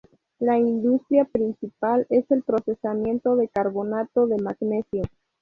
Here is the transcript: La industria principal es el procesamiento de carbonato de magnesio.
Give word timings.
La 0.39 0.57
industria 0.57 1.25
principal 1.25 2.07
es 2.09 2.25
el 2.31 2.41
procesamiento 2.41 3.35
de 3.35 3.49
carbonato 3.49 4.25
de 4.25 4.37
magnesio. 4.41 5.03